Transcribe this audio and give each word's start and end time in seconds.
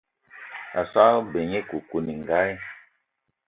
A 0.79 0.81
so 0.91 1.03
gne 1.03 1.21
g-beu 1.31 1.37
nye 1.49 1.59
koukouningali. 1.69 2.55